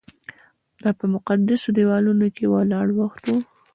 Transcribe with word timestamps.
دا 0.83 0.89
په 0.99 1.05
مقدسو 1.15 1.67
دیوالونو 1.77 2.27
کې 2.35 2.45
ولاړ 2.53 2.87
وخت 2.99 3.23
و. 3.27 3.33